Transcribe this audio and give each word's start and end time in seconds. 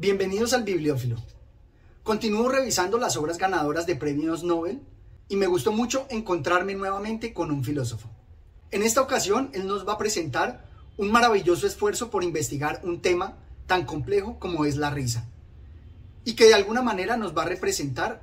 Bienvenidos 0.00 0.54
al 0.54 0.62
Bibliófilo. 0.62 1.16
Continúo 2.02 2.48
revisando 2.48 2.96
las 2.96 3.18
obras 3.18 3.36
ganadoras 3.36 3.84
de 3.84 3.96
premios 3.96 4.42
Nobel 4.42 4.80
y 5.28 5.36
me 5.36 5.46
gustó 5.46 5.72
mucho 5.72 6.06
encontrarme 6.08 6.74
nuevamente 6.74 7.34
con 7.34 7.50
un 7.50 7.62
filósofo. 7.62 8.08
En 8.70 8.82
esta 8.82 9.02
ocasión, 9.02 9.50
él 9.52 9.66
nos 9.66 9.86
va 9.86 9.92
a 9.92 9.98
presentar 9.98 10.64
un 10.96 11.12
maravilloso 11.12 11.66
esfuerzo 11.66 12.08
por 12.08 12.24
investigar 12.24 12.80
un 12.82 13.02
tema 13.02 13.36
tan 13.66 13.84
complejo 13.84 14.38
como 14.38 14.64
es 14.64 14.78
la 14.78 14.88
risa 14.88 15.28
y 16.24 16.32
que 16.32 16.46
de 16.46 16.54
alguna 16.54 16.80
manera 16.80 17.18
nos 17.18 17.36
va 17.36 17.42
a 17.42 17.48
representar 17.48 18.22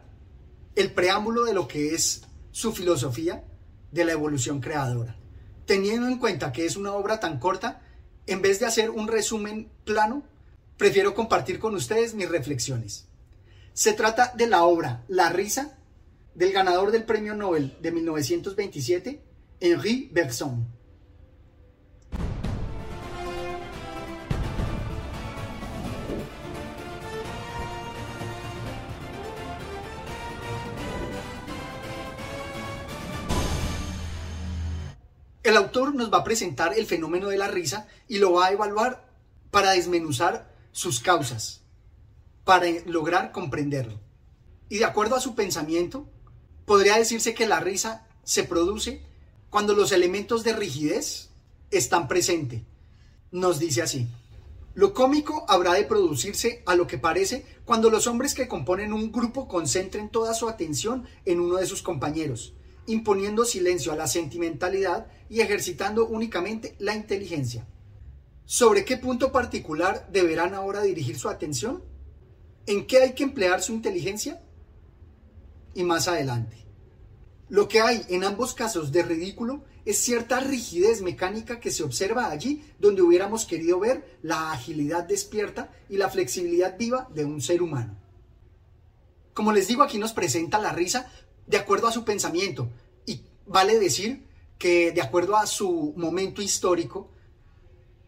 el 0.74 0.92
preámbulo 0.94 1.44
de 1.44 1.54
lo 1.54 1.68
que 1.68 1.94
es 1.94 2.24
su 2.50 2.74
filosofía 2.74 3.44
de 3.92 4.04
la 4.04 4.14
evolución 4.14 4.62
creadora. 4.62 5.16
Teniendo 5.68 6.08
en 6.08 6.18
cuenta 6.18 6.52
que 6.52 6.66
es 6.66 6.76
una 6.76 6.94
obra 6.94 7.20
tan 7.20 7.38
corta, 7.38 7.84
en 8.26 8.42
vez 8.42 8.60
de 8.60 8.66
hacer 8.66 8.90
un 8.90 9.08
resumen 9.08 9.70
plano, 9.84 10.24
prefiero 10.78 11.14
compartir 11.16 11.60
con 11.60 11.76
ustedes 11.76 12.14
mis 12.14 12.30
reflexiones. 12.30 13.08
Se 13.74 13.94
trata 13.94 14.32
de 14.36 14.48
la 14.48 14.64
obra 14.64 15.04
La 15.08 15.30
risa 15.30 15.78
del 16.36 16.52
ganador 16.52 16.92
del 16.92 17.04
Premio 17.04 17.36
Nobel 17.36 17.76
de 17.82 17.92
1927, 17.92 19.22
Henri 19.60 20.10
Bergson. 20.12 20.68
El 35.44 35.56
autor 35.56 35.96
nos 35.96 36.12
va 36.12 36.20
a 36.20 36.24
presentar 36.24 36.78
el 36.78 36.86
fenómeno 36.86 37.30
de 37.30 37.38
la 37.38 37.48
risa 37.48 37.88
y 38.08 38.20
lo 38.20 38.34
va 38.34 38.48
a 38.48 38.52
evaluar 38.52 39.08
para 39.50 39.72
desmenuzar 39.72 40.57
sus 40.78 41.00
causas, 41.00 41.62
para 42.44 42.68
lograr 42.86 43.32
comprenderlo. 43.32 44.00
Y 44.70 44.78
de 44.78 44.86
acuerdo 44.86 45.16
a 45.16 45.20
su 45.20 45.34
pensamiento, 45.34 46.08
podría 46.66 47.00
decirse 47.00 47.34
que 47.34 47.48
la 47.48 47.60
risa 47.60 48.08
se 48.24 48.44
produce 48.44 49.02
cuando 49.50 49.74
los 49.74 49.92
elementos 49.92 50.44
de 50.44 50.54
rigidez 50.54 51.32
están 51.72 52.08
presentes. 52.08 52.62
Nos 53.32 53.58
dice 53.58 53.82
así. 53.82 54.08
Lo 54.76 54.94
cómico 54.94 55.46
habrá 55.48 55.74
de 55.74 55.84
producirse 55.84 56.62
a 56.68 56.76
lo 56.76 56.86
que 56.86 57.00
parece 57.00 57.44
cuando 57.66 57.90
los 57.90 58.06
hombres 58.06 58.36
que 58.36 58.48
componen 58.48 58.94
un 58.94 59.12
grupo 59.12 59.48
concentren 59.48 60.10
toda 60.10 60.36
su 60.36 60.48
atención 60.48 61.08
en 61.26 61.40
uno 61.40 61.56
de 61.56 61.66
sus 61.66 61.82
compañeros, 61.82 62.54
imponiendo 62.86 63.46
silencio 63.46 63.92
a 63.94 63.96
la 63.96 64.06
sentimentalidad 64.06 65.08
y 65.28 65.40
ejercitando 65.40 66.06
únicamente 66.06 66.76
la 66.78 66.94
inteligencia. 66.94 67.66
¿Sobre 68.48 68.86
qué 68.86 68.96
punto 68.96 69.34
particular 69.34 70.08
deberán 70.10 70.54
ahora 70.54 70.82
dirigir 70.82 71.20
su 71.20 71.28
atención? 71.28 71.84
¿En 72.66 72.88
qué 72.88 73.00
hay 73.00 73.14
que 73.14 73.24
emplear 73.24 73.62
su 73.62 73.74
inteligencia? 73.74 74.42
Y 75.74 75.84
más 75.84 76.08
adelante. 76.08 76.56
Lo 77.50 77.68
que 77.68 77.82
hay 77.82 78.06
en 78.08 78.24
ambos 78.24 78.54
casos 78.54 78.94
de 78.94 79.04
ridículo 79.04 79.66
es 79.84 79.98
cierta 79.98 80.40
rigidez 80.40 81.02
mecánica 81.02 81.60
que 81.60 81.72
se 81.72 81.84
observa 81.84 82.30
allí 82.30 82.64
donde 82.80 83.02
hubiéramos 83.02 83.46
querido 83.46 83.82
ver 83.82 84.18
la 84.22 84.54
agilidad 84.54 85.04
despierta 85.04 85.70
y 85.90 85.98
la 85.98 86.10
flexibilidad 86.10 86.78
viva 86.78 87.10
de 87.14 87.26
un 87.26 87.42
ser 87.42 87.62
humano. 87.62 87.98
Como 89.34 89.52
les 89.52 89.68
digo, 89.68 89.84
aquí 89.84 89.98
nos 89.98 90.14
presenta 90.14 90.58
la 90.58 90.72
risa 90.72 91.12
de 91.48 91.58
acuerdo 91.58 91.88
a 91.88 91.92
su 91.92 92.06
pensamiento 92.06 92.70
y 93.06 93.24
vale 93.46 93.78
decir 93.78 94.26
que 94.58 94.94
de 94.94 95.02
acuerdo 95.02 95.36
a 95.36 95.46
su 95.46 95.94
momento 95.98 96.42
histórico, 96.42 97.12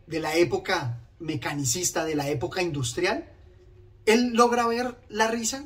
de 0.10 0.20
la 0.20 0.36
época 0.36 1.00
mecanicista, 1.20 2.04
de 2.04 2.16
la 2.16 2.28
época 2.30 2.64
industrial, 2.64 3.32
él 4.06 4.34
logra 4.34 4.66
ver 4.68 5.00
la 5.08 5.28
risa 5.28 5.66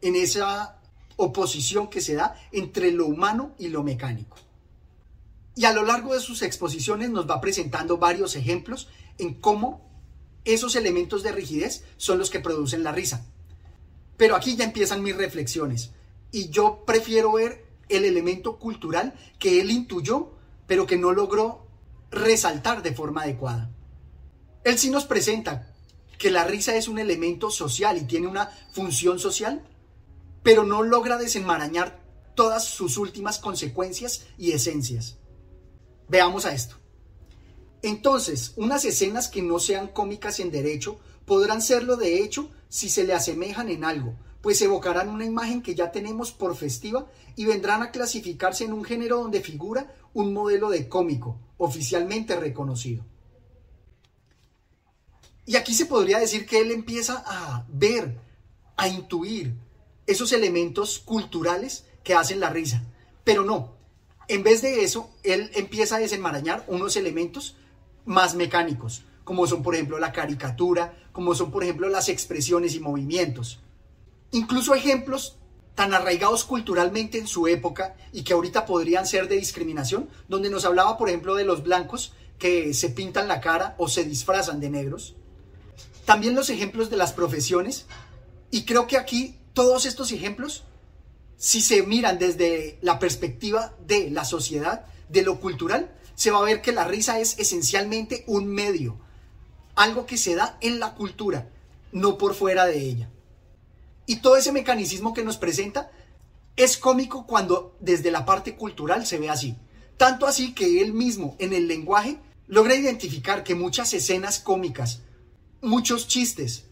en 0.00 0.16
esa 0.16 0.80
oposición 1.16 1.88
que 1.88 2.00
se 2.00 2.14
da 2.14 2.40
entre 2.52 2.90
lo 2.90 3.06
humano 3.06 3.54
y 3.58 3.68
lo 3.68 3.82
mecánico. 3.82 4.38
Y 5.54 5.66
a 5.66 5.72
lo 5.72 5.84
largo 5.84 6.14
de 6.14 6.20
sus 6.20 6.42
exposiciones 6.42 7.10
nos 7.10 7.28
va 7.28 7.40
presentando 7.40 7.98
varios 7.98 8.34
ejemplos 8.34 8.88
en 9.18 9.34
cómo 9.34 9.86
esos 10.46 10.74
elementos 10.74 11.22
de 11.22 11.32
rigidez 11.32 11.84
son 11.98 12.18
los 12.18 12.30
que 12.30 12.40
producen 12.40 12.82
la 12.82 12.92
risa. 12.92 13.26
Pero 14.16 14.36
aquí 14.36 14.56
ya 14.56 14.64
empiezan 14.64 15.02
mis 15.02 15.16
reflexiones 15.16 15.90
y 16.32 16.48
yo 16.48 16.84
prefiero 16.86 17.32
ver 17.32 17.66
el 17.90 18.06
elemento 18.06 18.58
cultural 18.58 19.14
que 19.38 19.60
él 19.60 19.70
intuyó, 19.70 20.32
pero 20.66 20.86
que 20.86 20.96
no 20.96 21.12
logró 21.12 21.65
resaltar 22.10 22.82
de 22.82 22.94
forma 22.94 23.22
adecuada. 23.22 23.70
Él 24.64 24.78
sí 24.78 24.90
nos 24.90 25.04
presenta 25.04 25.72
que 26.18 26.30
la 26.30 26.44
risa 26.44 26.74
es 26.76 26.88
un 26.88 26.98
elemento 26.98 27.50
social 27.50 27.98
y 27.98 28.04
tiene 28.04 28.26
una 28.26 28.50
función 28.72 29.18
social, 29.18 29.62
pero 30.42 30.64
no 30.64 30.82
logra 30.82 31.18
desenmarañar 31.18 32.00
todas 32.34 32.64
sus 32.64 32.96
últimas 32.98 33.38
consecuencias 33.38 34.26
y 34.38 34.52
esencias. 34.52 35.16
Veamos 36.08 36.46
a 36.46 36.52
esto. 36.52 36.76
Entonces, 37.82 38.52
unas 38.56 38.84
escenas 38.84 39.28
que 39.28 39.42
no 39.42 39.58
sean 39.58 39.88
cómicas 39.88 40.40
en 40.40 40.50
derecho 40.50 40.98
podrán 41.24 41.62
serlo 41.62 41.96
de 41.96 42.22
hecho 42.22 42.50
si 42.68 42.88
se 42.88 43.04
le 43.04 43.14
asemejan 43.14 43.68
en 43.68 43.84
algo, 43.84 44.14
pues 44.40 44.60
evocarán 44.62 45.08
una 45.08 45.24
imagen 45.24 45.62
que 45.62 45.74
ya 45.74 45.90
tenemos 45.90 46.32
por 46.32 46.56
festiva 46.56 47.06
y 47.36 47.44
vendrán 47.44 47.82
a 47.82 47.90
clasificarse 47.90 48.64
en 48.64 48.72
un 48.72 48.84
género 48.84 49.18
donde 49.18 49.40
figura 49.40 49.94
un 50.14 50.32
modelo 50.32 50.70
de 50.70 50.88
cómico, 50.88 51.40
oficialmente 51.58 52.36
reconocido. 52.36 53.04
Y 55.46 55.56
aquí 55.56 55.74
se 55.74 55.86
podría 55.86 56.18
decir 56.18 56.44
que 56.44 56.60
él 56.60 56.72
empieza 56.72 57.22
a 57.26 57.64
ver, 57.68 58.18
a 58.76 58.88
intuir 58.88 59.54
esos 60.06 60.32
elementos 60.32 60.98
culturales 60.98 61.86
que 62.02 62.14
hacen 62.14 62.40
la 62.40 62.50
risa. 62.50 62.82
Pero 63.24 63.44
no, 63.44 63.76
en 64.28 64.42
vez 64.42 64.62
de 64.62 64.82
eso, 64.82 65.10
él 65.22 65.50
empieza 65.54 65.96
a 65.96 66.00
desenmarañar 66.00 66.64
unos 66.66 66.96
elementos 66.96 67.56
más 68.04 68.34
mecánicos, 68.34 69.04
como 69.24 69.46
son 69.46 69.62
por 69.62 69.74
ejemplo 69.74 69.98
la 69.98 70.12
caricatura, 70.12 70.96
como 71.12 71.34
son 71.34 71.50
por 71.50 71.62
ejemplo 71.62 71.88
las 71.88 72.08
expresiones 72.08 72.74
y 72.74 72.80
movimientos. 72.80 73.60
Incluso 74.32 74.74
ejemplos 74.74 75.38
tan 75.76 75.94
arraigados 75.94 76.44
culturalmente 76.44 77.18
en 77.18 77.28
su 77.28 77.46
época 77.46 77.94
y 78.12 78.24
que 78.24 78.32
ahorita 78.32 78.66
podrían 78.66 79.06
ser 79.06 79.28
de 79.28 79.36
discriminación, 79.36 80.08
donde 80.26 80.50
nos 80.50 80.64
hablaba, 80.64 80.98
por 80.98 81.08
ejemplo, 81.08 81.36
de 81.36 81.44
los 81.44 81.62
blancos 81.62 82.14
que 82.38 82.74
se 82.74 82.88
pintan 82.88 83.28
la 83.28 83.40
cara 83.40 83.76
o 83.78 83.88
se 83.88 84.02
disfrazan 84.02 84.58
de 84.58 84.70
negros. 84.70 85.14
También 86.06 86.34
los 86.34 86.50
ejemplos 86.50 86.88
de 86.88 86.96
las 86.96 87.12
profesiones. 87.12 87.86
Y 88.50 88.64
creo 88.64 88.86
que 88.86 88.96
aquí 88.96 89.38
todos 89.52 89.84
estos 89.84 90.12
ejemplos, 90.12 90.64
si 91.36 91.60
se 91.60 91.82
miran 91.82 92.18
desde 92.18 92.78
la 92.80 92.98
perspectiva 92.98 93.74
de 93.86 94.10
la 94.10 94.24
sociedad, 94.24 94.86
de 95.10 95.22
lo 95.22 95.40
cultural, 95.40 95.94
se 96.14 96.30
va 96.30 96.38
a 96.38 96.44
ver 96.44 96.62
que 96.62 96.72
la 96.72 96.84
risa 96.84 97.20
es 97.20 97.38
esencialmente 97.38 98.24
un 98.26 98.46
medio, 98.46 98.98
algo 99.74 100.06
que 100.06 100.16
se 100.16 100.34
da 100.34 100.56
en 100.62 100.80
la 100.80 100.94
cultura, 100.94 101.50
no 101.92 102.16
por 102.16 102.34
fuera 102.34 102.64
de 102.64 102.78
ella. 102.78 103.10
Y 104.06 104.16
todo 104.16 104.36
ese 104.36 104.52
mecanismo 104.52 105.12
que 105.12 105.24
nos 105.24 105.36
presenta 105.36 105.90
es 106.56 106.76
cómico 106.76 107.26
cuando 107.26 107.76
desde 107.80 108.10
la 108.10 108.24
parte 108.24 108.56
cultural 108.56 109.06
se 109.06 109.18
ve 109.18 109.28
así. 109.28 109.56
Tanto 109.96 110.26
así 110.26 110.54
que 110.54 110.80
él 110.80 110.94
mismo 110.94 111.36
en 111.38 111.52
el 111.52 111.68
lenguaje 111.68 112.18
logra 112.46 112.74
identificar 112.74 113.44
que 113.44 113.54
muchas 113.54 113.92
escenas 113.92 114.38
cómicas, 114.38 115.00
muchos 115.60 116.06
chistes 116.06 116.64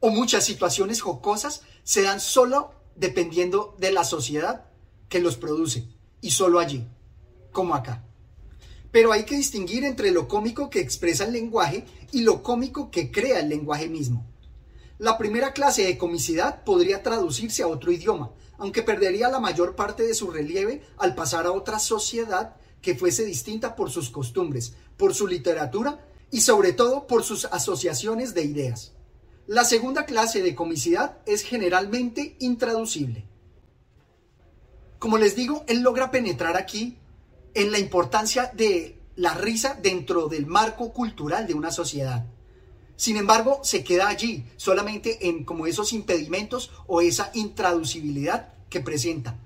o 0.00 0.10
muchas 0.10 0.44
situaciones 0.44 1.00
jocosas 1.00 1.62
se 1.82 2.02
dan 2.02 2.20
solo 2.20 2.74
dependiendo 2.96 3.74
de 3.78 3.92
la 3.92 4.04
sociedad 4.04 4.66
que 5.08 5.20
los 5.20 5.36
produce 5.36 5.88
y 6.20 6.30
solo 6.30 6.58
allí, 6.58 6.86
como 7.52 7.74
acá. 7.74 8.04
Pero 8.90 9.12
hay 9.12 9.24
que 9.24 9.36
distinguir 9.36 9.84
entre 9.84 10.10
lo 10.10 10.28
cómico 10.28 10.70
que 10.70 10.80
expresa 10.80 11.24
el 11.24 11.32
lenguaje 11.32 11.84
y 12.12 12.22
lo 12.22 12.42
cómico 12.42 12.90
que 12.90 13.10
crea 13.10 13.40
el 13.40 13.48
lenguaje 13.48 13.88
mismo. 13.88 14.26
La 14.98 15.18
primera 15.18 15.52
clase 15.52 15.84
de 15.84 15.98
comicidad 15.98 16.62
podría 16.62 17.02
traducirse 17.02 17.64
a 17.64 17.66
otro 17.66 17.90
idioma, 17.90 18.30
aunque 18.58 18.82
perdería 18.82 19.28
la 19.28 19.40
mayor 19.40 19.74
parte 19.74 20.04
de 20.04 20.14
su 20.14 20.30
relieve 20.30 20.82
al 20.98 21.16
pasar 21.16 21.46
a 21.46 21.52
otra 21.52 21.80
sociedad 21.80 22.56
que 22.80 22.94
fuese 22.94 23.24
distinta 23.24 23.74
por 23.74 23.90
sus 23.90 24.10
costumbres, 24.10 24.74
por 24.96 25.12
su 25.14 25.26
literatura 25.26 26.06
y 26.30 26.42
sobre 26.42 26.72
todo 26.72 27.08
por 27.08 27.24
sus 27.24 27.46
asociaciones 27.46 28.34
de 28.34 28.44
ideas. 28.44 28.92
La 29.46 29.64
segunda 29.64 30.04
clase 30.04 30.42
de 30.42 30.54
comicidad 30.54 31.18
es 31.26 31.42
generalmente 31.42 32.36
intraducible. 32.38 33.26
Como 35.00 35.18
les 35.18 35.34
digo, 35.34 35.64
él 35.66 35.80
logra 35.80 36.10
penetrar 36.10 36.56
aquí 36.56 36.98
en 37.54 37.72
la 37.72 37.78
importancia 37.78 38.50
de 38.54 38.98
la 39.16 39.34
risa 39.34 39.78
dentro 39.82 40.28
del 40.28 40.46
marco 40.46 40.92
cultural 40.92 41.46
de 41.46 41.54
una 41.54 41.70
sociedad. 41.70 42.26
Sin 42.96 43.16
embargo, 43.16 43.60
se 43.64 43.82
queda 43.82 44.08
allí, 44.08 44.46
solamente 44.56 45.28
en 45.28 45.44
como 45.44 45.66
esos 45.66 45.92
impedimentos 45.92 46.70
o 46.86 47.00
esa 47.00 47.30
intraducibilidad 47.34 48.54
que 48.68 48.80
presenta, 48.80 49.38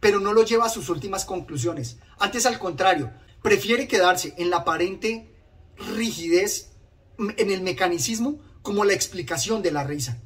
pero 0.00 0.20
no 0.20 0.32
lo 0.32 0.44
lleva 0.44 0.66
a 0.66 0.70
sus 0.70 0.88
últimas 0.88 1.24
conclusiones. 1.24 1.98
Antes, 2.18 2.46
al 2.46 2.58
contrario, 2.58 3.12
prefiere 3.42 3.88
quedarse 3.88 4.34
en 4.38 4.50
la 4.50 4.58
aparente 4.58 5.34
rigidez, 5.76 6.70
en 7.18 7.50
el 7.50 7.62
mecanicismo, 7.62 8.40
como 8.62 8.84
la 8.84 8.92
explicación 8.92 9.62
de 9.62 9.72
la 9.72 9.84
risa. 9.84 10.22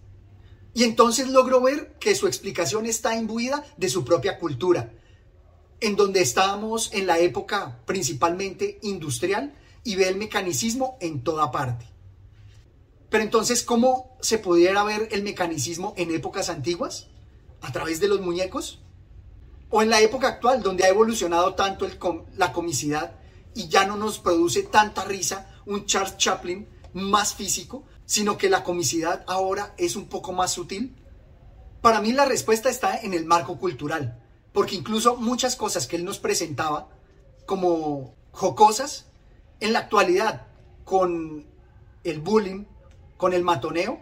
Y 0.75 0.85
entonces 0.85 1.29
logro 1.29 1.63
ver 1.63 1.97
que 1.99 2.15
su 2.15 2.27
explicación 2.27 2.85
está 2.85 3.17
imbuida 3.17 3.65
de 3.79 3.89
su 3.89 4.05
propia 4.05 4.39
cultura, 4.39 4.93
en 5.81 5.97
donde 5.97 6.21
estábamos 6.21 6.93
en 6.93 7.07
la 7.07 7.19
época 7.19 7.81
principalmente 7.87 8.79
industrial 8.83 9.55
y 9.85 9.97
ve 9.97 10.09
el 10.09 10.17
mecanicismo 10.17 10.99
en 11.01 11.23
toda 11.25 11.51
parte. 11.51 11.96
Pero 13.11 13.23
entonces, 13.23 13.63
¿cómo 13.63 14.17
se 14.21 14.39
pudiera 14.39 14.83
ver 14.83 15.09
el 15.13 15.23
mecanicismo 15.23 15.95
en 15.97 16.13
épocas 16.15 16.49
antiguas? 16.49 17.09
¿A 17.61 17.73
través 17.73 18.01
de 18.01 18.09
los 18.09 18.21
muñecos? 18.21 18.81
¿O 19.71 19.83
en 19.83 19.91
la 19.91 20.01
época 20.01 20.29
actual, 20.29 20.63
donde 20.63 20.85
ha 20.85 20.89
evolucionado 20.89 21.55
tanto 21.55 21.87
la 22.37 22.53
comicidad 22.53 23.17
y 23.55 23.69
ya 23.69 23.87
no 23.87 23.97
nos 23.97 24.19
produce 24.19 24.63
tanta 24.63 25.05
risa 25.05 25.51
un 25.67 25.87
Charles 25.87 26.17
Chaplin 26.17 26.69
más 26.93 27.35
físico, 27.35 27.85
sino 28.05 28.39
que 28.39 28.51
la 28.51 28.65
comicidad 28.65 29.25
ahora 29.27 29.75
es 29.79 29.97
un 29.97 30.09
poco 30.09 30.33
más 30.33 30.53
sutil? 30.53 30.97
Para 31.81 32.01
mí 32.01 32.13
la 32.13 32.25
respuesta 32.25 32.69
está 32.69 32.99
en 32.99 33.15
el 33.15 33.25
marco 33.25 33.59
cultural, 33.59 34.21
porque 34.53 34.75
incluso 34.75 35.17
muchas 35.17 35.55
cosas 35.57 35.87
que 35.87 35.97
él 35.97 36.05
nos 36.05 36.19
presentaba 36.19 36.89
como 37.45 38.15
jocosas, 38.33 39.07
en 39.61 39.73
la 39.73 39.81
actualidad, 39.81 40.47
con 40.85 41.47
el 42.05 42.21
bullying, 42.21 42.65
con 43.17 43.33
el 43.33 43.43
matoneo, 43.43 43.99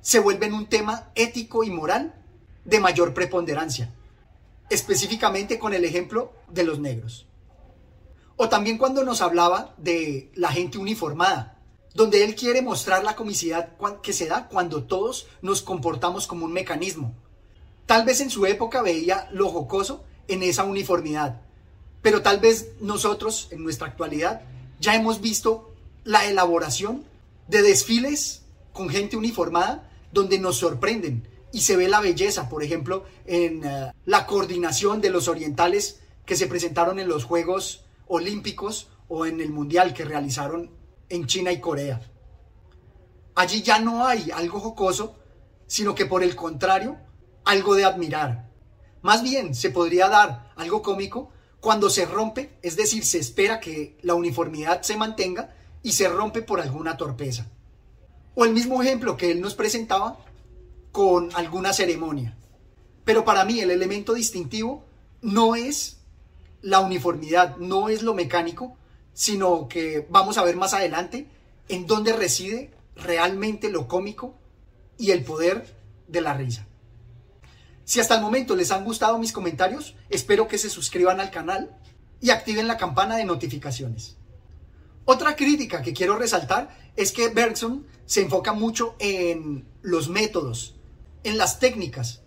se 0.00 0.20
vuelven 0.20 0.54
un 0.54 0.66
tema 0.66 1.10
ético 1.14 1.64
y 1.64 1.70
moral 1.70 2.14
de 2.64 2.80
mayor 2.80 3.14
preponderancia, 3.14 3.92
específicamente 4.70 5.58
con 5.58 5.74
el 5.74 5.84
ejemplo 5.84 6.32
de 6.48 6.64
los 6.64 6.78
negros. 6.78 7.26
O 8.36 8.48
también 8.48 8.78
cuando 8.78 9.04
nos 9.04 9.22
hablaba 9.22 9.74
de 9.78 10.30
la 10.34 10.50
gente 10.50 10.78
uniformada, 10.78 11.58
donde 11.94 12.22
él 12.24 12.34
quiere 12.34 12.60
mostrar 12.60 13.02
la 13.02 13.16
comicidad 13.16 13.70
que 14.02 14.12
se 14.12 14.26
da 14.26 14.48
cuando 14.48 14.84
todos 14.84 15.26
nos 15.40 15.62
comportamos 15.62 16.26
como 16.26 16.44
un 16.44 16.52
mecanismo. 16.52 17.14
Tal 17.86 18.04
vez 18.04 18.20
en 18.20 18.30
su 18.30 18.44
época 18.46 18.82
veía 18.82 19.28
lo 19.32 19.48
jocoso 19.48 20.04
en 20.28 20.42
esa 20.42 20.64
uniformidad, 20.64 21.40
pero 22.02 22.20
tal 22.22 22.38
vez 22.38 22.72
nosotros 22.80 23.48
en 23.50 23.64
nuestra 23.64 23.86
actualidad 23.86 24.42
ya 24.78 24.94
hemos 24.94 25.20
visto 25.20 25.72
la 26.04 26.26
elaboración 26.26 27.04
de 27.48 27.62
desfiles 27.62 28.42
con 28.72 28.88
gente 28.88 29.16
uniformada 29.16 29.90
donde 30.12 30.38
nos 30.38 30.56
sorprenden 30.56 31.28
y 31.52 31.60
se 31.60 31.76
ve 31.76 31.88
la 31.88 32.00
belleza, 32.00 32.48
por 32.48 32.62
ejemplo, 32.62 33.04
en 33.24 33.64
eh, 33.64 33.92
la 34.04 34.26
coordinación 34.26 35.00
de 35.00 35.10
los 35.10 35.28
orientales 35.28 36.00
que 36.24 36.36
se 36.36 36.46
presentaron 36.46 36.98
en 36.98 37.08
los 37.08 37.24
Juegos 37.24 37.84
Olímpicos 38.08 38.88
o 39.08 39.26
en 39.26 39.40
el 39.40 39.50
Mundial 39.50 39.94
que 39.94 40.04
realizaron 40.04 40.70
en 41.08 41.26
China 41.26 41.52
y 41.52 41.60
Corea. 41.60 42.00
Allí 43.34 43.62
ya 43.62 43.78
no 43.78 44.06
hay 44.06 44.30
algo 44.30 44.60
jocoso, 44.60 45.16
sino 45.66 45.94
que 45.94 46.06
por 46.06 46.22
el 46.22 46.34
contrario, 46.34 46.98
algo 47.44 47.74
de 47.74 47.84
admirar. 47.84 48.50
Más 49.02 49.22
bien 49.22 49.54
se 49.54 49.70
podría 49.70 50.08
dar 50.08 50.52
algo 50.56 50.82
cómico 50.82 51.30
cuando 51.60 51.90
se 51.90 52.06
rompe, 52.06 52.58
es 52.62 52.76
decir, 52.76 53.04
se 53.04 53.18
espera 53.18 53.60
que 53.60 53.98
la 54.02 54.14
uniformidad 54.14 54.82
se 54.82 54.96
mantenga 54.96 55.54
y 55.82 55.92
se 55.92 56.08
rompe 56.08 56.42
por 56.42 56.60
alguna 56.60 56.96
torpeza. 56.96 57.46
O 58.34 58.44
el 58.44 58.52
mismo 58.52 58.82
ejemplo 58.82 59.16
que 59.16 59.30
él 59.30 59.40
nos 59.40 59.54
presentaba 59.54 60.18
con 60.92 61.30
alguna 61.34 61.72
ceremonia. 61.72 62.36
Pero 63.04 63.24
para 63.24 63.44
mí 63.44 63.60
el 63.60 63.70
elemento 63.70 64.14
distintivo 64.14 64.84
no 65.22 65.54
es 65.54 65.98
la 66.62 66.80
uniformidad, 66.80 67.56
no 67.58 67.88
es 67.88 68.02
lo 68.02 68.14
mecánico, 68.14 68.76
sino 69.12 69.68
que 69.68 70.06
vamos 70.10 70.38
a 70.38 70.44
ver 70.44 70.56
más 70.56 70.74
adelante 70.74 71.26
en 71.68 71.86
dónde 71.86 72.12
reside 72.12 72.72
realmente 72.96 73.70
lo 73.70 73.88
cómico 73.88 74.34
y 74.98 75.10
el 75.10 75.24
poder 75.24 75.74
de 76.08 76.20
la 76.20 76.34
risa. 76.34 76.66
Si 77.84 78.00
hasta 78.00 78.16
el 78.16 78.22
momento 78.22 78.56
les 78.56 78.72
han 78.72 78.84
gustado 78.84 79.18
mis 79.18 79.32
comentarios, 79.32 79.94
espero 80.10 80.48
que 80.48 80.58
se 80.58 80.68
suscriban 80.68 81.20
al 81.20 81.30
canal 81.30 81.70
y 82.20 82.30
activen 82.30 82.66
la 82.66 82.76
campana 82.76 83.16
de 83.16 83.24
notificaciones. 83.24 84.16
Otra 85.08 85.36
crítica 85.36 85.82
que 85.82 85.92
quiero 85.92 86.18
resaltar 86.18 86.76
es 86.96 87.12
que 87.12 87.28
Bergson 87.28 87.86
se 88.06 88.22
enfoca 88.22 88.52
mucho 88.52 88.96
en 88.98 89.64
los 89.80 90.08
métodos, 90.08 90.74
en 91.22 91.38
las 91.38 91.60
técnicas, 91.60 92.22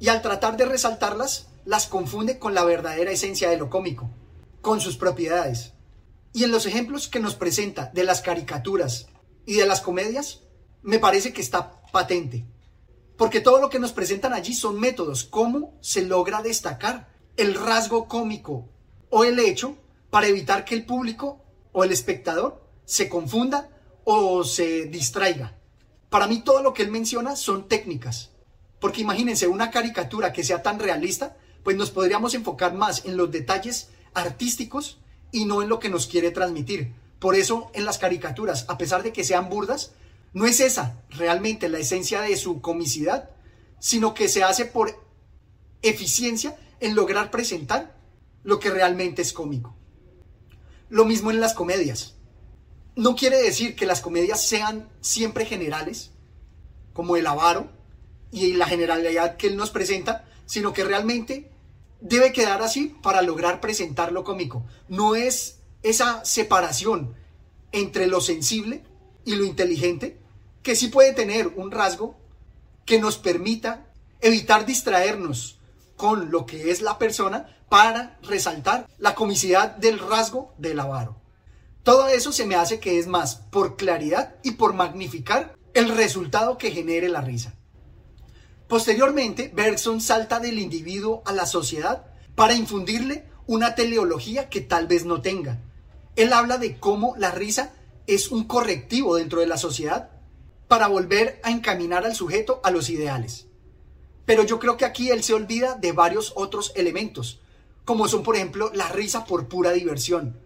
y 0.00 0.08
al 0.08 0.20
tratar 0.20 0.58
de 0.58 0.66
resaltarlas, 0.66 1.48
las 1.64 1.86
confunde 1.86 2.38
con 2.38 2.52
la 2.52 2.62
verdadera 2.62 3.10
esencia 3.10 3.48
de 3.48 3.56
lo 3.56 3.70
cómico, 3.70 4.10
con 4.60 4.82
sus 4.82 4.98
propiedades. 4.98 5.72
Y 6.34 6.44
en 6.44 6.50
los 6.50 6.66
ejemplos 6.66 7.08
que 7.08 7.20
nos 7.20 7.36
presenta 7.36 7.90
de 7.94 8.04
las 8.04 8.20
caricaturas 8.20 9.06
y 9.46 9.54
de 9.54 9.66
las 9.66 9.80
comedias, 9.80 10.42
me 10.82 10.98
parece 10.98 11.32
que 11.32 11.40
está 11.40 11.80
patente. 11.90 12.44
Porque 13.16 13.40
todo 13.40 13.60
lo 13.60 13.70
que 13.70 13.78
nos 13.78 13.92
presentan 13.92 14.34
allí 14.34 14.52
son 14.52 14.78
métodos, 14.78 15.24
cómo 15.24 15.78
se 15.80 16.02
logra 16.02 16.42
destacar 16.42 17.08
el 17.38 17.54
rasgo 17.54 18.08
cómico 18.08 18.68
o 19.08 19.24
el 19.24 19.38
hecho 19.38 19.78
para 20.10 20.26
evitar 20.26 20.66
que 20.66 20.74
el 20.74 20.84
público 20.84 21.43
o 21.74 21.84
el 21.84 21.92
espectador 21.92 22.62
se 22.86 23.10
confunda 23.10 23.68
o 24.04 24.44
se 24.44 24.86
distraiga. 24.86 25.58
Para 26.08 26.26
mí 26.26 26.42
todo 26.42 26.62
lo 26.62 26.72
que 26.72 26.82
él 26.82 26.90
menciona 26.90 27.36
son 27.36 27.68
técnicas. 27.68 28.30
Porque 28.80 29.00
imagínense 29.00 29.48
una 29.48 29.70
caricatura 29.70 30.32
que 30.32 30.44
sea 30.44 30.62
tan 30.62 30.78
realista, 30.78 31.36
pues 31.62 31.76
nos 31.76 31.90
podríamos 31.90 32.34
enfocar 32.34 32.74
más 32.74 33.04
en 33.04 33.16
los 33.16 33.30
detalles 33.30 33.90
artísticos 34.14 34.98
y 35.32 35.46
no 35.46 35.62
en 35.62 35.68
lo 35.68 35.80
que 35.80 35.88
nos 35.88 36.06
quiere 36.06 36.30
transmitir. 36.30 36.94
Por 37.18 37.34
eso 37.34 37.70
en 37.74 37.84
las 37.84 37.98
caricaturas, 37.98 38.66
a 38.68 38.78
pesar 38.78 39.02
de 39.02 39.12
que 39.12 39.24
sean 39.24 39.48
burdas, 39.48 39.92
no 40.32 40.46
es 40.46 40.60
esa 40.60 41.02
realmente 41.10 41.68
la 41.68 41.78
esencia 41.78 42.20
de 42.20 42.36
su 42.36 42.60
comicidad, 42.60 43.30
sino 43.80 44.14
que 44.14 44.28
se 44.28 44.44
hace 44.44 44.64
por 44.64 45.02
eficiencia 45.82 46.56
en 46.78 46.94
lograr 46.94 47.30
presentar 47.30 47.96
lo 48.44 48.60
que 48.60 48.70
realmente 48.70 49.22
es 49.22 49.32
cómico. 49.32 49.74
Lo 50.88 51.04
mismo 51.04 51.30
en 51.30 51.40
las 51.40 51.54
comedias. 51.54 52.14
No 52.96 53.16
quiere 53.16 53.42
decir 53.42 53.74
que 53.74 53.86
las 53.86 54.00
comedias 54.00 54.46
sean 54.46 54.88
siempre 55.00 55.46
generales, 55.46 56.10
como 56.92 57.16
el 57.16 57.26
avaro 57.26 57.68
y 58.30 58.52
la 58.52 58.66
generalidad 58.66 59.36
que 59.36 59.48
él 59.48 59.56
nos 59.56 59.70
presenta, 59.70 60.28
sino 60.46 60.72
que 60.72 60.84
realmente 60.84 61.50
debe 62.00 62.32
quedar 62.32 62.62
así 62.62 62.94
para 63.02 63.22
lograr 63.22 63.60
presentar 63.60 64.12
lo 64.12 64.24
cómico. 64.24 64.64
No 64.88 65.16
es 65.16 65.58
esa 65.82 66.24
separación 66.24 67.14
entre 67.72 68.06
lo 68.06 68.20
sensible 68.20 68.82
y 69.24 69.34
lo 69.34 69.44
inteligente, 69.44 70.18
que 70.62 70.76
sí 70.76 70.88
puede 70.88 71.12
tener 71.12 71.48
un 71.48 71.70
rasgo 71.70 72.16
que 72.84 73.00
nos 73.00 73.18
permita 73.18 73.86
evitar 74.20 74.66
distraernos 74.66 75.58
con 75.96 76.30
lo 76.30 76.46
que 76.46 76.70
es 76.70 76.80
la 76.80 76.98
persona 76.98 77.46
para 77.68 78.18
resaltar 78.22 78.86
la 78.98 79.14
comicidad 79.14 79.76
del 79.76 79.98
rasgo 79.98 80.54
del 80.58 80.80
avaro. 80.80 81.16
Todo 81.82 82.08
eso 82.08 82.32
se 82.32 82.46
me 82.46 82.54
hace 82.54 82.80
que 82.80 82.98
es 82.98 83.06
más 83.06 83.36
por 83.36 83.76
claridad 83.76 84.36
y 84.42 84.52
por 84.52 84.74
magnificar 84.74 85.54
el 85.74 85.88
resultado 85.88 86.56
que 86.56 86.70
genere 86.70 87.08
la 87.08 87.20
risa. 87.20 87.54
Posteriormente, 88.68 89.50
Bergson 89.54 90.00
salta 90.00 90.40
del 90.40 90.58
individuo 90.58 91.22
a 91.26 91.32
la 91.32 91.46
sociedad 91.46 92.06
para 92.34 92.54
infundirle 92.54 93.26
una 93.46 93.74
teleología 93.74 94.48
que 94.48 94.60
tal 94.60 94.86
vez 94.86 95.04
no 95.04 95.20
tenga. 95.20 95.60
Él 96.16 96.32
habla 96.32 96.58
de 96.58 96.78
cómo 96.78 97.14
la 97.18 97.30
risa 97.30 97.72
es 98.06 98.30
un 98.30 98.44
correctivo 98.44 99.16
dentro 99.16 99.40
de 99.40 99.46
la 99.46 99.58
sociedad 99.58 100.10
para 100.68 100.86
volver 100.86 101.40
a 101.42 101.50
encaminar 101.50 102.06
al 102.06 102.14
sujeto 102.14 102.60
a 102.64 102.70
los 102.70 102.88
ideales. 102.88 103.46
Pero 104.26 104.44
yo 104.44 104.58
creo 104.58 104.76
que 104.76 104.84
aquí 104.84 105.10
él 105.10 105.22
se 105.22 105.34
olvida 105.34 105.74
de 105.74 105.92
varios 105.92 106.32
otros 106.36 106.72
elementos, 106.76 107.40
como 107.84 108.08
son 108.08 108.22
por 108.22 108.36
ejemplo 108.36 108.70
la 108.74 108.88
risa 108.88 109.24
por 109.24 109.48
pura 109.48 109.72
diversión. 109.72 110.38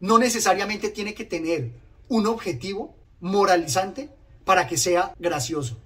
No 0.00 0.18
necesariamente 0.18 0.90
tiene 0.90 1.14
que 1.14 1.24
tener 1.24 1.72
un 2.08 2.26
objetivo 2.26 2.94
moralizante 3.20 4.10
para 4.44 4.66
que 4.66 4.76
sea 4.76 5.14
gracioso. 5.18 5.78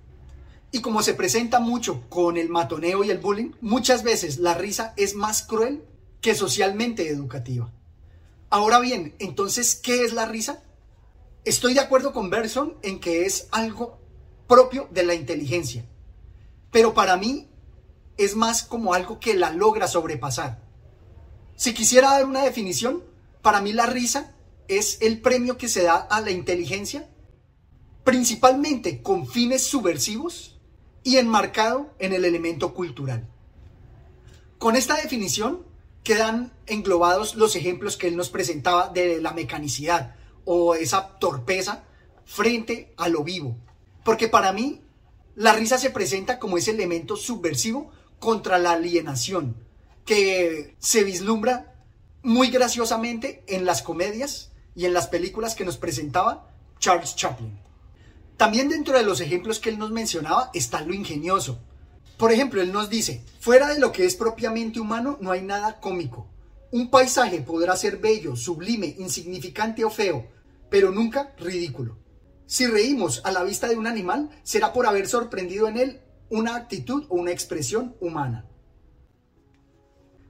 Y 0.73 0.81
como 0.81 1.03
se 1.03 1.15
presenta 1.15 1.61
mucho 1.61 2.03
con 2.09 2.37
el 2.37 2.49
matoneo 2.49 3.05
y 3.05 3.11
el 3.11 3.19
bullying, 3.19 3.53
muchas 3.61 4.03
veces 4.03 4.39
la 4.39 4.55
risa 4.55 4.95
es 4.97 5.15
más 5.15 5.43
cruel 5.43 5.85
que 6.21 6.35
socialmente 6.35 7.09
educativa. 7.09 7.71
Ahora 8.51 8.81
bien, 8.81 9.15
entonces, 9.19 9.75
¿qué 9.75 10.05
es 10.05 10.13
la 10.13 10.27
risa? 10.27 10.63
Estoy 11.45 11.75
de 11.75 11.81
acuerdo 11.81 12.13
con 12.13 12.31
Berson 12.31 12.75
en 12.83 12.99
que 12.99 13.25
es 13.27 13.49
algo 13.53 13.99
propio 14.49 14.89
de 14.91 15.05
la 15.05 15.15
inteligencia, 15.15 15.85
pero 16.71 16.95
para 16.95 17.17
mí 17.17 17.49
es 18.17 18.35
más 18.35 18.63
como 18.63 18.95
algo 18.95 19.21
que 19.21 19.35
la 19.35 19.51
logra 19.51 19.89
sobrepasar. 19.89 20.63
Si 21.57 21.75
quisiera 21.75 22.11
dar 22.11 22.25
una 22.25 22.43
definición, 22.43 23.03
para 23.43 23.61
mí 23.61 23.73
la 23.73 23.87
risa 23.87 24.35
es 24.69 24.99
el 25.01 25.21
premio 25.21 25.57
que 25.57 25.69
se 25.69 25.83
da 25.83 25.97
a 25.97 26.21
la 26.21 26.31
inteligencia, 26.31 27.09
principalmente 28.05 29.03
con 29.03 29.27
fines 29.27 29.63
subversivos 29.63 30.59
y 31.03 31.17
enmarcado 31.17 31.95
en 31.99 32.13
el 32.13 32.25
elemento 32.25 32.75
cultural. 32.75 33.29
Con 34.59 34.77
esta 34.77 34.97
definición 34.97 35.65
quedan 36.03 36.53
englobados 36.67 37.35
los 37.35 37.57
ejemplos 37.57 37.97
que 37.97 38.09
él 38.09 38.17
nos 38.17 38.31
presentaba 38.31 38.89
de 38.89 39.21
la 39.21 39.33
mecanicidad 39.33 40.15
o 40.45 40.75
esa 40.75 41.19
torpeza 41.19 41.85
frente 42.25 42.93
a 42.97 43.09
lo 43.09 43.25
vivo. 43.25 43.57
Porque 44.05 44.29
para 44.29 44.53
mí, 44.53 44.83
la 45.37 45.53
risa 45.53 45.77
se 45.79 45.91
presenta 45.91 46.39
como 46.39 46.57
ese 46.57 46.71
elemento 46.71 47.15
subversivo 47.15 47.91
contra 48.19 48.59
la 48.59 48.73
alienación, 48.73 49.55
que 50.07 50.75
se 50.79 51.05
vislumbra 51.05 51.75
muy 52.23 52.49
graciosamente 52.49 53.45
en 53.47 53.67
las 53.67 53.83
comedias 53.83 54.51
y 54.75 54.87
en 54.87 54.95
las 54.95 55.09
películas 55.09 55.55
que 55.55 55.67
nos 55.67 55.77
presentaba 55.77 56.51
Charles 56.79 57.15
Chaplin. 57.15 57.61
También 58.39 58.71
dentro 58.71 58.97
de 58.97 59.05
los 59.05 59.21
ejemplos 59.21 59.61
que 59.61 59.69
él 59.69 59.79
nos 59.79 59.91
mencionaba 59.91 60.51
está 60.55 60.81
lo 60.81 60.95
ingenioso. 60.95 61.61
Por 62.17 62.33
ejemplo, 62.33 62.63
él 62.63 62.73
nos 62.73 62.89
dice, 62.89 63.23
fuera 63.39 63.69
de 63.69 63.79
lo 63.79 63.93
que 63.93 64.07
es 64.07 64.17
propiamente 64.17 64.81
humano 64.81 65.19
no 65.21 65.33
hay 65.33 65.43
nada 65.43 65.81
cómico. 65.81 66.29
Un 66.71 66.89
paisaje 66.89 67.43
podrá 67.43 67.77
ser 67.77 67.99
bello, 67.99 68.37
sublime, 68.37 68.95
insignificante 68.99 69.85
o 69.85 69.91
feo, 69.91 70.27
pero 70.71 70.91
nunca 70.91 71.35
ridículo. 71.39 71.99
Si 72.47 72.67
reímos 72.67 73.21
a 73.25 73.33
la 73.33 73.43
vista 73.43 73.69
de 73.69 73.77
un 73.77 73.87
animal, 73.87 74.31
será 74.43 74.73
por 74.73 74.87
haber 74.87 75.09
sorprendido 75.09 75.69
en 75.69 75.77
él 75.77 76.01
una 76.31 76.57
actitud 76.57 77.05
o 77.09 77.17
una 77.17 77.33
expresión 77.33 77.97
humana. 78.01 78.47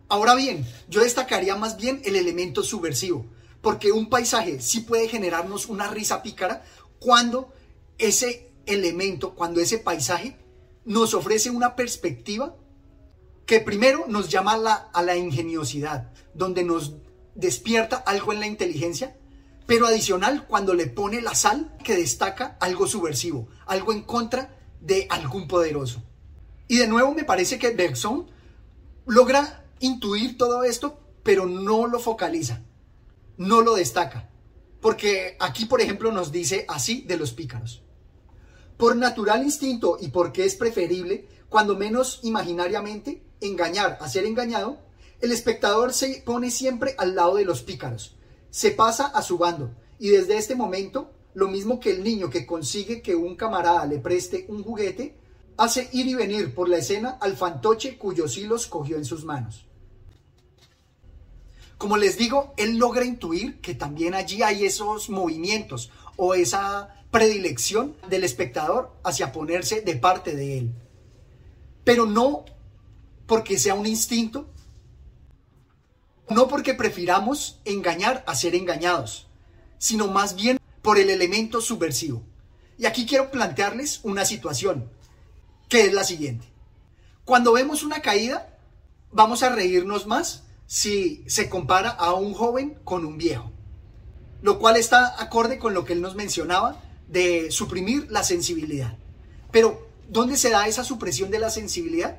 Ahora 0.08 0.34
bien, 0.34 0.64
yo 0.88 1.02
destacaría 1.02 1.56
más 1.56 1.76
bien 1.76 2.00
el 2.04 2.16
elemento 2.16 2.62
subversivo, 2.62 3.26
porque 3.60 3.92
un 3.92 4.08
paisaje 4.08 4.60
sí 4.60 4.80
puede 4.80 5.08
generarnos 5.08 5.66
una 5.66 5.88
risa 5.88 6.22
pícara 6.22 6.64
cuando 7.00 7.52
ese 7.98 8.50
elemento, 8.66 9.34
cuando 9.34 9.60
ese 9.60 9.78
paisaje 9.78 10.36
nos 10.84 11.12
ofrece 11.14 11.50
una 11.50 11.74
perspectiva 11.76 12.56
que 13.46 13.60
primero 13.60 14.06
nos 14.08 14.28
llama 14.28 14.54
a 14.54 14.58
la, 14.58 14.74
a 14.74 15.02
la 15.02 15.16
ingeniosidad, 15.16 16.12
donde 16.34 16.64
nos 16.64 16.94
despierta 17.34 17.96
algo 17.96 18.32
en 18.32 18.40
la 18.40 18.46
inteligencia, 18.46 19.16
pero 19.66 19.86
adicional 19.86 20.46
cuando 20.46 20.74
le 20.74 20.86
pone 20.86 21.20
la 21.20 21.34
sal 21.34 21.76
que 21.82 21.96
destaca 21.96 22.56
algo 22.60 22.86
subversivo, 22.86 23.48
algo 23.66 23.92
en 23.92 24.02
contra 24.02 24.56
de 24.80 25.06
algún 25.10 25.48
poderoso. 25.48 26.02
Y 26.68 26.78
de 26.78 26.88
nuevo 26.88 27.12
me 27.12 27.24
parece 27.24 27.58
que 27.58 27.70
Bergson 27.70 28.30
logra 29.06 29.64
intuir 29.80 30.36
todo 30.36 30.64
esto, 30.64 31.00
pero 31.22 31.46
no 31.46 31.86
lo 31.86 31.98
focaliza, 31.98 32.62
no 33.36 33.60
lo 33.60 33.74
destaca. 33.74 34.30
Porque 34.80 35.36
aquí, 35.40 35.64
por 35.64 35.80
ejemplo, 35.80 36.12
nos 36.12 36.30
dice 36.30 36.64
así 36.68 37.02
de 37.02 37.16
los 37.16 37.32
pícaros. 37.32 37.82
Por 38.76 38.94
natural 38.96 39.42
instinto 39.42 39.96
y 40.00 40.08
porque 40.08 40.44
es 40.44 40.54
preferible, 40.54 41.28
cuando 41.48 41.76
menos 41.76 42.20
imaginariamente, 42.22 43.24
engañar 43.40 43.98
a 44.00 44.08
ser 44.08 44.26
engañado, 44.26 44.78
el 45.20 45.32
espectador 45.32 45.92
se 45.92 46.22
pone 46.26 46.50
siempre 46.50 46.94
al 46.98 47.14
lado 47.14 47.36
de 47.36 47.44
los 47.44 47.62
pícaros, 47.62 48.15
se 48.56 48.70
pasa 48.70 49.08
a 49.08 49.20
su 49.20 49.36
bando 49.36 49.70
y 49.98 50.08
desde 50.08 50.38
este 50.38 50.54
momento, 50.54 51.12
lo 51.34 51.46
mismo 51.46 51.78
que 51.78 51.90
el 51.90 52.02
niño 52.02 52.30
que 52.30 52.46
consigue 52.46 53.02
que 53.02 53.14
un 53.14 53.36
camarada 53.36 53.84
le 53.84 53.98
preste 53.98 54.46
un 54.48 54.64
juguete, 54.64 55.14
hace 55.58 55.90
ir 55.92 56.06
y 56.06 56.14
venir 56.14 56.54
por 56.54 56.66
la 56.66 56.78
escena 56.78 57.18
al 57.20 57.36
fantoche 57.36 57.98
cuyos 57.98 58.38
hilos 58.38 58.66
cogió 58.66 58.96
en 58.96 59.04
sus 59.04 59.26
manos. 59.26 59.66
Como 61.76 61.98
les 61.98 62.16
digo, 62.16 62.54
él 62.56 62.78
logra 62.78 63.04
intuir 63.04 63.60
que 63.60 63.74
también 63.74 64.14
allí 64.14 64.40
hay 64.40 64.64
esos 64.64 65.10
movimientos 65.10 65.90
o 66.16 66.32
esa 66.32 67.04
predilección 67.10 67.94
del 68.08 68.24
espectador 68.24 68.90
hacia 69.04 69.32
ponerse 69.32 69.82
de 69.82 69.96
parte 69.96 70.34
de 70.34 70.56
él. 70.56 70.72
Pero 71.84 72.06
no 72.06 72.46
porque 73.26 73.58
sea 73.58 73.74
un 73.74 73.84
instinto, 73.84 74.48
no 76.28 76.48
porque 76.48 76.74
prefiramos 76.74 77.60
engañar 77.64 78.24
a 78.26 78.34
ser 78.34 78.54
engañados, 78.54 79.28
sino 79.78 80.08
más 80.08 80.34
bien 80.34 80.58
por 80.82 80.98
el 80.98 81.10
elemento 81.10 81.60
subversivo. 81.60 82.22
Y 82.78 82.86
aquí 82.86 83.06
quiero 83.06 83.30
plantearles 83.30 84.00
una 84.02 84.24
situación, 84.24 84.90
que 85.68 85.86
es 85.86 85.92
la 85.92 86.04
siguiente. 86.04 86.46
Cuando 87.24 87.52
vemos 87.52 87.82
una 87.82 88.02
caída, 88.02 88.58
vamos 89.12 89.42
a 89.42 89.48
reírnos 89.48 90.06
más 90.06 90.44
si 90.66 91.24
se 91.26 91.48
compara 91.48 91.90
a 91.90 92.14
un 92.14 92.34
joven 92.34 92.78
con 92.84 93.04
un 93.04 93.18
viejo, 93.18 93.50
lo 94.42 94.58
cual 94.58 94.76
está 94.76 95.20
acorde 95.22 95.58
con 95.58 95.74
lo 95.74 95.84
que 95.84 95.92
él 95.92 96.02
nos 96.02 96.16
mencionaba 96.16 96.82
de 97.08 97.50
suprimir 97.50 98.10
la 98.10 98.22
sensibilidad. 98.24 98.96
Pero, 99.52 99.88
¿dónde 100.08 100.36
se 100.36 100.50
da 100.50 100.66
esa 100.66 100.84
supresión 100.84 101.30
de 101.30 101.38
la 101.38 101.50
sensibilidad? 101.50 102.18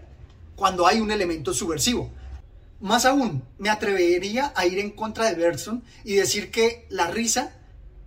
Cuando 0.56 0.88
hay 0.88 1.02
un 1.02 1.12
elemento 1.12 1.54
subversivo. 1.54 2.10
Más 2.80 3.06
aún, 3.06 3.44
me 3.58 3.70
atrevería 3.70 4.54
a 4.56 4.66
ir 4.66 4.78
en 4.80 4.92
contra 4.92 5.26
de 5.26 5.36
Bergson 5.36 5.84
y 6.04 6.14
decir 6.14 6.52
que 6.52 6.86
la 6.90 7.10
risa 7.10 7.56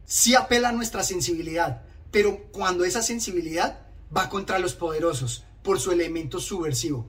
sí 0.04 0.34
apela 0.34 0.68
a 0.68 0.72
nuestra 0.72 1.02
sensibilidad, 1.02 1.82
pero 2.10 2.44
cuando 2.52 2.84
esa 2.84 3.02
sensibilidad 3.02 3.86
va 4.16 4.28
contra 4.28 4.58
los 4.58 4.74
poderosos 4.74 5.44
por 5.62 5.80
su 5.80 5.90
elemento 5.90 6.38
subversivo. 6.38 7.06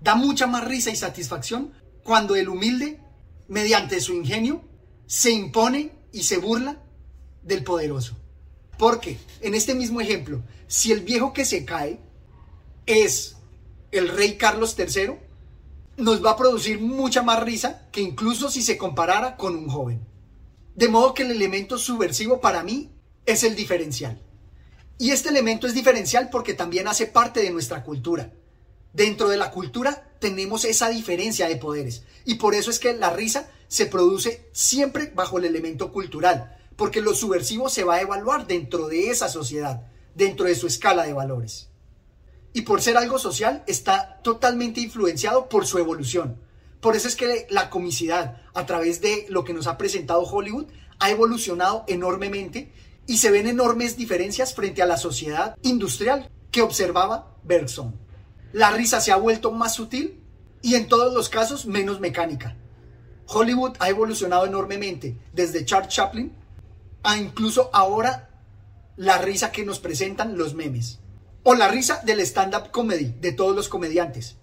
Da 0.00 0.14
mucha 0.14 0.46
más 0.46 0.64
risa 0.64 0.90
y 0.90 0.96
satisfacción 0.96 1.72
cuando 2.02 2.34
el 2.34 2.48
humilde, 2.48 3.00
mediante 3.48 4.00
su 4.00 4.14
ingenio, 4.14 4.64
se 5.06 5.30
impone 5.30 5.92
y 6.12 6.22
se 6.22 6.38
burla 6.38 6.82
del 7.42 7.62
poderoso. 7.62 8.16
Porque 8.78 9.18
en 9.42 9.54
este 9.54 9.74
mismo 9.74 10.00
ejemplo, 10.00 10.42
si 10.66 10.92
el 10.92 11.00
viejo 11.00 11.32
que 11.34 11.44
se 11.44 11.66
cae 11.66 12.00
es 12.86 13.36
el 13.92 14.08
rey 14.08 14.38
Carlos 14.38 14.74
III, 14.78 15.16
nos 16.00 16.24
va 16.24 16.32
a 16.32 16.36
producir 16.36 16.80
mucha 16.80 17.22
más 17.22 17.42
risa 17.42 17.88
que 17.92 18.00
incluso 18.00 18.50
si 18.50 18.62
se 18.62 18.78
comparara 18.78 19.36
con 19.36 19.54
un 19.54 19.68
joven. 19.68 20.00
De 20.74 20.88
modo 20.88 21.14
que 21.14 21.22
el 21.22 21.30
elemento 21.30 21.78
subversivo 21.78 22.40
para 22.40 22.62
mí 22.62 22.90
es 23.26 23.44
el 23.44 23.54
diferencial. 23.54 24.20
Y 24.98 25.10
este 25.12 25.28
elemento 25.28 25.66
es 25.66 25.74
diferencial 25.74 26.28
porque 26.30 26.54
también 26.54 26.88
hace 26.88 27.06
parte 27.06 27.40
de 27.40 27.50
nuestra 27.50 27.82
cultura. 27.82 28.32
Dentro 28.92 29.28
de 29.28 29.36
la 29.36 29.50
cultura 29.50 30.12
tenemos 30.18 30.64
esa 30.64 30.88
diferencia 30.88 31.48
de 31.48 31.56
poderes 31.56 32.02
y 32.24 32.34
por 32.34 32.54
eso 32.54 32.70
es 32.70 32.78
que 32.78 32.94
la 32.94 33.10
risa 33.10 33.48
se 33.68 33.86
produce 33.86 34.48
siempre 34.52 35.12
bajo 35.14 35.38
el 35.38 35.44
elemento 35.44 35.92
cultural, 35.92 36.56
porque 36.76 37.00
lo 37.00 37.14
subversivo 37.14 37.68
se 37.68 37.84
va 37.84 37.96
a 37.96 38.00
evaluar 38.00 38.46
dentro 38.46 38.88
de 38.88 39.10
esa 39.10 39.28
sociedad, 39.28 39.86
dentro 40.14 40.46
de 40.46 40.54
su 40.54 40.66
escala 40.66 41.04
de 41.04 41.12
valores. 41.12 41.69
Y 42.52 42.62
por 42.62 42.82
ser 42.82 42.96
algo 42.96 43.18
social 43.18 43.62
está 43.66 44.20
totalmente 44.22 44.80
influenciado 44.80 45.48
por 45.48 45.66
su 45.66 45.78
evolución. 45.78 46.36
Por 46.80 46.96
eso 46.96 47.08
es 47.08 47.16
que 47.16 47.46
la 47.50 47.70
comicidad, 47.70 48.42
a 48.54 48.66
través 48.66 49.00
de 49.00 49.26
lo 49.28 49.44
que 49.44 49.52
nos 49.52 49.66
ha 49.66 49.76
presentado 49.76 50.22
Hollywood, 50.22 50.66
ha 50.98 51.10
evolucionado 51.10 51.84
enormemente 51.88 52.72
y 53.06 53.18
se 53.18 53.30
ven 53.30 53.46
enormes 53.46 53.96
diferencias 53.96 54.54
frente 54.54 54.82
a 54.82 54.86
la 54.86 54.96
sociedad 54.96 55.56
industrial 55.62 56.30
que 56.50 56.62
observaba 56.62 57.36
Bergson. 57.42 57.94
La 58.52 58.70
risa 58.70 59.00
se 59.00 59.12
ha 59.12 59.16
vuelto 59.16 59.50
más 59.50 59.74
sutil 59.74 60.22
y 60.62 60.74
en 60.74 60.88
todos 60.88 61.12
los 61.12 61.28
casos 61.28 61.66
menos 61.66 62.00
mecánica. 62.00 62.56
Hollywood 63.26 63.76
ha 63.78 63.88
evolucionado 63.88 64.46
enormemente 64.46 65.16
desde 65.32 65.64
Charles 65.64 65.92
Chaplin 65.92 66.32
a 67.02 67.16
incluso 67.16 67.70
ahora 67.72 68.30
la 68.96 69.18
risa 69.18 69.52
que 69.52 69.64
nos 69.64 69.80
presentan 69.80 70.36
los 70.36 70.54
memes. 70.54 70.99
O 71.42 71.54
la 71.54 71.68
risa 71.68 72.00
del 72.04 72.20
stand-up 72.20 72.70
comedy 72.70 73.14
de 73.20 73.32
todos 73.32 73.56
los 73.56 73.68
comediantes. 73.68 74.36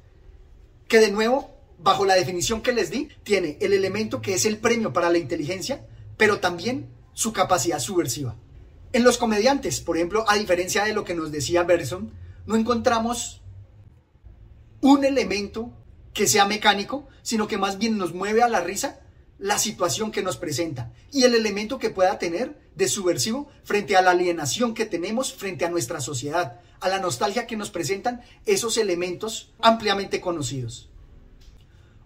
Que 0.88 1.00
de 1.00 1.12
nuevo, 1.12 1.51
bajo 1.77 2.06
la 2.06 2.16
definición 2.16 2.62
que 2.62 2.74
les 2.74 2.89
di, 2.89 3.10
tiene 3.24 3.58
el 3.62 3.74
elemento 3.74 4.22
que 4.22 4.34
es 4.34 4.46
el 4.46 4.58
premio 4.58 4.94
para 4.94 5.10
la 5.10 5.18
inteligencia, 5.18 5.86
pero 6.18 6.39
también 6.39 6.89
su 7.13 7.34
capacidad 7.34 7.80
subversiva. 7.80 8.36
En 8.94 9.04
los 9.04 9.18
comediantes, 9.18 9.82
por 9.82 9.98
ejemplo, 9.98 10.25
a 10.27 10.36
diferencia 10.36 10.84
de 10.86 10.94
lo 10.94 11.04
que 11.04 11.13
nos 11.13 11.32
decía 11.32 11.63
Berson, 11.63 12.12
no 12.46 12.56
encontramos 12.56 13.42
un 14.82 15.04
elemento 15.04 15.72
que 16.13 16.27
sea 16.27 16.46
mecánico, 16.46 17.08
sino 17.22 17.48
que 17.48 17.58
más 17.58 17.77
bien 17.77 17.98
nos 17.98 18.13
mueve 18.13 18.42
a 18.42 18.48
la 18.48 18.62
risa 18.62 19.01
la 19.38 19.60
situación 19.60 20.12
que 20.12 20.24
nos 20.24 20.38
presenta 20.38 20.92
y 21.12 21.24
el 21.24 21.36
elemento 21.36 21.77
que 21.77 21.89
pueda 21.89 22.18
tener 22.18 22.58
de 22.77 22.88
subversivo 22.88 23.50
frente 23.63 23.98
a 23.98 24.03
la 24.03 24.12
alienación 24.12 24.75
que 24.75 24.86
tenemos 24.86 25.34
frente 25.34 25.65
a 25.65 25.69
nuestra 25.69 26.00
sociedad, 26.00 26.62
a 26.79 26.88
la 26.88 27.00
nostalgia 27.00 27.48
que 27.48 27.57
nos 27.57 27.72
presentan 27.72 28.22
esos 28.46 28.77
elementos 28.77 29.51
ampliamente 29.60 30.22
conocidos. 30.22 30.89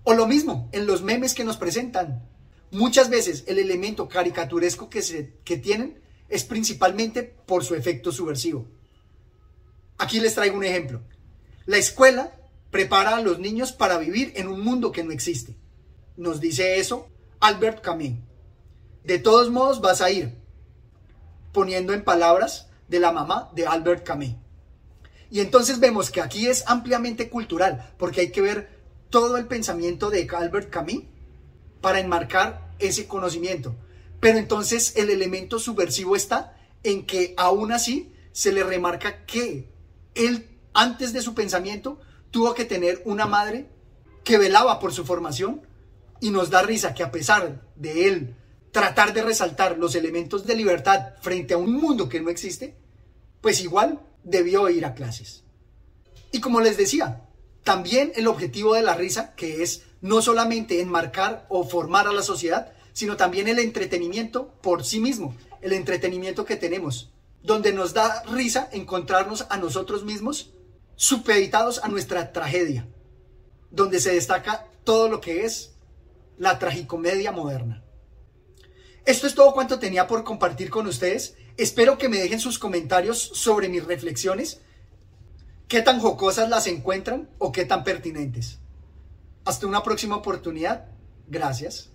O 0.03 0.13
lo 0.13 0.27
mismo 0.27 0.69
en 0.71 0.87
los 0.87 1.03
memes 1.03 1.33
que 1.33 1.43
nos 1.43 1.57
presentan. 1.57 2.25
Muchas 2.71 3.09
veces 3.09 3.43
el 3.47 3.59
elemento 3.59 4.07
caricaturesco 4.07 4.89
que, 4.89 5.01
se, 5.01 5.33
que 5.43 5.57
tienen 5.57 5.99
es 6.29 6.45
principalmente 6.45 7.23
por 7.23 7.65
su 7.65 7.75
efecto 7.75 8.13
subversivo. 8.13 8.65
Aquí 9.97 10.21
les 10.21 10.35
traigo 10.35 10.55
un 10.55 10.63
ejemplo. 10.63 11.01
La 11.65 11.77
escuela 11.77 12.31
prepara 12.71 13.17
a 13.17 13.21
los 13.21 13.39
niños 13.39 13.73
para 13.73 13.97
vivir 13.97 14.31
en 14.37 14.47
un 14.47 14.61
mundo 14.61 14.93
que 14.93 15.03
no 15.03 15.11
existe. 15.11 15.57
Nos 16.15 16.39
dice 16.39 16.79
eso 16.79 17.09
Albert 17.41 17.81
Camus. 17.81 18.19
De 19.03 19.19
todos 19.19 19.51
modos 19.51 19.81
vas 19.81 19.99
a 19.99 20.09
ir 20.09 20.40
poniendo 21.51 21.93
en 21.93 22.03
palabras 22.03 22.67
de 22.87 22.99
la 22.99 23.11
mamá 23.11 23.49
de 23.53 23.65
Albert 23.65 24.03
Camus. 24.03 24.35
Y 25.29 25.39
entonces 25.39 25.79
vemos 25.79 26.11
que 26.11 26.21
aquí 26.21 26.47
es 26.47 26.63
ampliamente 26.67 27.29
cultural, 27.29 27.93
porque 27.97 28.21
hay 28.21 28.31
que 28.31 28.41
ver 28.41 28.81
todo 29.09 29.37
el 29.37 29.47
pensamiento 29.47 30.09
de 30.09 30.27
Albert 30.29 30.69
Camus 30.69 31.03
para 31.79 31.99
enmarcar 31.99 32.71
ese 32.79 33.07
conocimiento. 33.07 33.75
Pero 34.19 34.37
entonces 34.37 34.95
el 34.97 35.09
elemento 35.09 35.57
subversivo 35.57 36.15
está 36.15 36.57
en 36.83 37.05
que 37.05 37.33
aún 37.37 37.71
así 37.71 38.13
se 38.31 38.51
le 38.51 38.63
remarca 38.63 39.25
que 39.25 39.69
él, 40.15 40.49
antes 40.73 41.13
de 41.13 41.21
su 41.21 41.33
pensamiento, 41.33 41.99
tuvo 42.29 42.53
que 42.53 42.65
tener 42.65 43.01
una 43.05 43.25
madre 43.25 43.67
que 44.23 44.37
velaba 44.37 44.79
por 44.79 44.93
su 44.93 45.05
formación 45.05 45.61
y 46.19 46.29
nos 46.29 46.49
da 46.49 46.61
risa 46.61 46.93
que 46.93 47.03
a 47.03 47.11
pesar 47.11 47.61
de 47.75 48.07
él 48.07 48.35
tratar 48.71 49.13
de 49.13 49.21
resaltar 49.21 49.77
los 49.77 49.95
elementos 49.95 50.45
de 50.45 50.55
libertad 50.55 51.13
frente 51.21 51.53
a 51.53 51.57
un 51.57 51.73
mundo 51.73 52.09
que 52.09 52.21
no 52.21 52.29
existe, 52.29 52.75
pues 53.41 53.61
igual 53.61 53.99
debió 54.23 54.69
ir 54.69 54.85
a 54.85 54.93
clases. 54.93 55.43
Y 56.31 56.39
como 56.39 56.61
les 56.61 56.77
decía, 56.77 57.25
también 57.63 58.13
el 58.15 58.27
objetivo 58.27 58.73
de 58.73 58.81
la 58.81 58.95
risa, 58.95 59.35
que 59.35 59.61
es 59.61 59.83
no 59.99 60.21
solamente 60.21 60.81
enmarcar 60.81 61.45
o 61.49 61.63
formar 61.63 62.07
a 62.07 62.13
la 62.13 62.23
sociedad, 62.23 62.71
sino 62.93 63.17
también 63.17 63.47
el 63.47 63.59
entretenimiento 63.59 64.53
por 64.61 64.83
sí 64.83 64.99
mismo, 64.99 65.35
el 65.61 65.73
entretenimiento 65.73 66.45
que 66.45 66.55
tenemos, 66.55 67.11
donde 67.43 67.73
nos 67.73 67.93
da 67.93 68.23
risa 68.23 68.69
encontrarnos 68.71 69.45
a 69.49 69.57
nosotros 69.57 70.03
mismos 70.03 70.51
supeditados 70.95 71.83
a 71.83 71.87
nuestra 71.87 72.31
tragedia, 72.31 72.87
donde 73.69 73.99
se 73.99 74.13
destaca 74.13 74.67
todo 74.83 75.09
lo 75.09 75.21
que 75.21 75.45
es 75.45 75.73
la 76.37 76.59
tragicomedia 76.59 77.31
moderna. 77.31 77.80
Esto 79.05 79.27
es 79.27 79.35
todo 79.35 79.53
cuanto 79.53 79.79
tenía 79.79 80.07
por 80.07 80.23
compartir 80.23 80.69
con 80.69 80.87
ustedes. 80.87 81.35
Espero 81.57 81.97
que 81.97 82.09
me 82.09 82.17
dejen 82.17 82.39
sus 82.39 82.59
comentarios 82.59 83.19
sobre 83.19 83.67
mis 83.67 83.83
reflexiones, 83.83 84.61
qué 85.67 85.81
tan 85.81 85.99
jocosas 85.99 86.49
las 86.49 86.67
encuentran 86.67 87.29
o 87.37 87.51
qué 87.51 87.65
tan 87.65 87.83
pertinentes. 87.83 88.59
Hasta 89.43 89.67
una 89.67 89.83
próxima 89.83 90.15
oportunidad. 90.15 90.85
Gracias. 91.27 91.89